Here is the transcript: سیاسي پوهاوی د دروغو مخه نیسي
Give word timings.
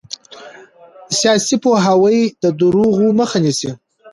سیاسي 1.19 1.55
پوهاوی 1.63 2.19
د 2.41 2.45
دروغو 2.59 3.07
مخه 3.19 3.37
نیسي 3.45 3.71